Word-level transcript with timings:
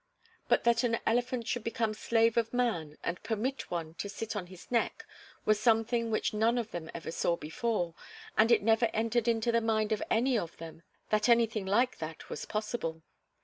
But 0.47 0.63
that 0.63 0.83
an 0.83 0.97
elephant 1.05 1.47
should 1.47 1.63
become 1.63 1.93
slave 1.93 2.35
of 2.35 2.55
man 2.55 2.97
and 3.03 3.21
permit 3.21 3.69
one 3.69 3.93
to 3.99 4.09
sit 4.09 4.35
on 4.35 4.47
his 4.47 4.71
neck 4.71 5.05
was 5.45 5.59
something 5.59 6.09
which 6.09 6.33
none 6.33 6.57
of 6.57 6.71
them 6.71 6.89
ever 6.95 7.11
saw 7.11 7.37
before, 7.37 7.93
and 8.35 8.51
it 8.51 8.63
never 8.63 8.87
entered 8.95 9.27
into 9.27 9.51
the 9.51 9.61
mind 9.61 9.91
of 9.91 10.01
any 10.09 10.39
of 10.39 10.57
them 10.57 10.81
that 11.11 11.29
anything 11.29 11.67
like 11.67 11.99
that 11.99 12.31
was 12.31 12.45
possible. 12.45 13.03